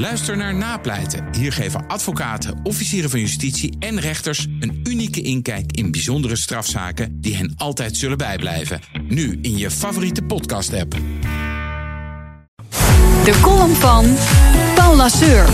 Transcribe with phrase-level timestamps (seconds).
[0.00, 1.28] Luister naar Napleiten.
[1.32, 7.36] Hier geven advocaten, officieren van justitie en rechters een unieke inkijk in bijzondere strafzaken die
[7.36, 8.80] hen altijd zullen bijblijven.
[9.08, 10.92] Nu in je favoriete podcast-app.
[13.24, 14.16] De column van
[14.74, 15.44] Paul Lasseur.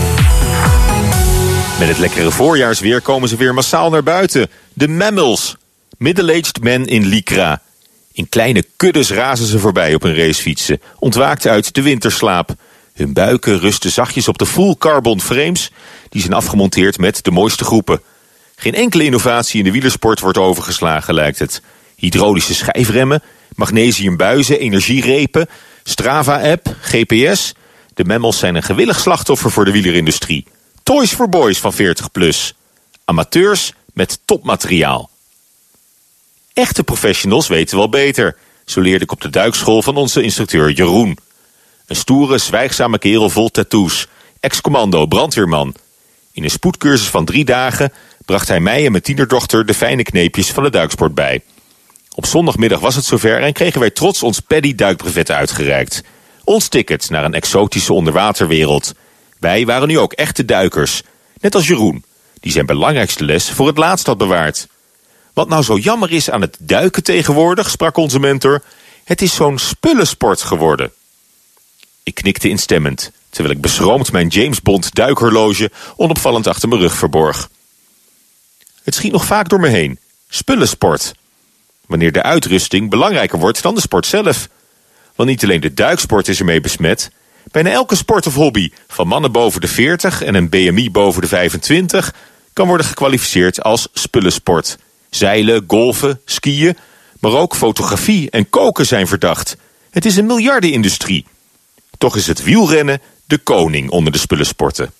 [1.79, 4.49] Met het lekkere voorjaarsweer komen ze weer massaal naar buiten.
[4.73, 5.55] De mammals.
[5.97, 7.61] Middle-aged men in Lycra.
[8.11, 12.55] In kleine kuddes razen ze voorbij op hun racefietsen, ontwaakt uit de winterslaap.
[12.97, 15.71] Hun buiken rusten zachtjes op de full carbon frames,
[16.09, 18.01] die zijn afgemonteerd met de mooiste groepen.
[18.55, 21.61] Geen enkele innovatie in de wielersport wordt overgeslagen, lijkt het.
[21.95, 23.23] Hydraulische schijfremmen,
[23.55, 25.47] magnesiumbuizen, energierepen,
[25.83, 27.53] Strava-app, GPS.
[27.93, 30.45] De mammals zijn een gewillig slachtoffer voor de wielerindustrie.
[30.83, 32.53] Toys for boys van 40 plus.
[33.05, 35.09] Amateurs met topmateriaal.
[36.53, 38.35] Echte professionals weten wel beter.
[38.65, 41.17] Zo leerde ik op de duikschool van onze instructeur Jeroen.
[41.87, 44.07] Een stoere, zwijgzame kerel vol tattoos.
[44.39, 45.75] Ex-commando, brandweerman.
[46.31, 47.93] In een spoedcursus van drie dagen
[48.25, 51.41] bracht hij mij en mijn tienerdochter de fijne kneepjes van de duiksport bij.
[52.15, 56.03] Op zondagmiddag was het zover en kregen wij trots ons Paddy duikbrevet uitgereikt.
[56.43, 58.93] Ons ticket naar een exotische onderwaterwereld.
[59.39, 61.01] Wij waren nu ook echte duikers.
[61.39, 62.03] Net als Jeroen,
[62.39, 64.67] die zijn belangrijkste les voor het laatst had bewaard.
[65.33, 68.63] Wat nou zo jammer is aan het duiken tegenwoordig, sprak onze mentor,
[69.03, 70.91] het is zo'n spullensport geworden.
[72.07, 77.49] Ik knikte instemmend, terwijl ik beschroomd mijn James Bond duikhorloge onopvallend achter mijn rug verborg.
[78.83, 79.99] Het schiet nog vaak door me heen.
[80.29, 81.13] Spullensport.
[81.85, 84.49] Wanneer de uitrusting belangrijker wordt dan de sport zelf.
[85.15, 87.11] Want niet alleen de duiksport is ermee besmet.
[87.43, 91.27] Bijna elke sport of hobby, van mannen boven de 40 en een BMI boven de
[91.27, 92.13] 25,
[92.53, 94.77] kan worden gekwalificeerd als spullensport.
[95.09, 96.77] Zeilen, golfen, skiën,
[97.19, 99.57] maar ook fotografie en koken zijn verdacht.
[99.89, 101.25] Het is een miljardenindustrie.
[101.97, 104.93] Toch is het wielrennen de koning onder de spullensporten.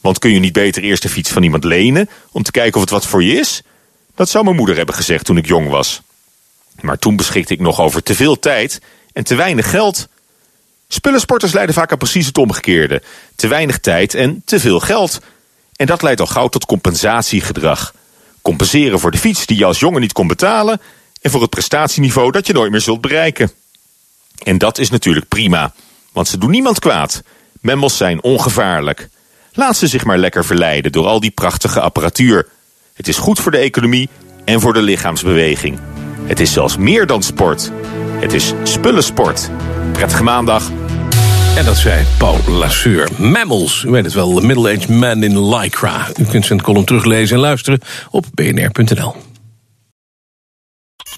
[0.00, 2.80] Want kun je niet beter eerst de fiets van iemand lenen om te kijken of
[2.80, 3.62] het wat voor je is?
[4.14, 6.00] Dat zou mijn moeder hebben gezegd toen ik jong was.
[6.80, 8.80] Maar toen beschikte ik nog over te veel tijd
[9.12, 10.08] en te weinig geld.
[10.88, 13.02] Spullensporters leiden vaak aan precies het omgekeerde.
[13.36, 15.20] Te weinig tijd en te veel geld.
[15.76, 17.94] En dat leidt al gauw tot compensatiegedrag.
[18.42, 20.80] Compenseren voor de fiets die je als jongen niet kon betalen...
[21.20, 23.52] en voor het prestatieniveau dat je nooit meer zult bereiken.
[24.42, 25.74] En dat is natuurlijk prima,
[26.12, 27.22] want ze doen niemand kwaad.
[27.60, 29.08] Memmels zijn ongevaarlijk.
[29.52, 32.48] Laat ze zich maar lekker verleiden door al die prachtige apparatuur.
[32.94, 34.08] Het is goed voor de economie
[34.44, 35.78] en voor de lichaamsbeweging.
[36.26, 37.70] Het is zelfs meer dan sport.
[38.20, 39.50] Het is spullensport.
[39.92, 40.70] Prettige maandag.
[41.56, 43.08] En dat zei Paul Lasseur.
[43.18, 46.08] Mammals, u weet het wel, Middle-aged Man in Lycra.
[46.16, 47.80] U kunt zijn column teruglezen en luisteren
[48.10, 49.31] op bnr.nl.